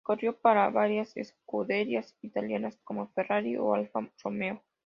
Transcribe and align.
Corrió 0.03 0.35
para 0.35 0.67
varias 0.71 1.15
escuderías 1.15 2.17
italianas 2.23 2.75
como 2.83 3.09
Ferrari 3.11 3.55
o 3.57 3.75
Alfa 3.75 4.09
Romeo. 4.23 4.63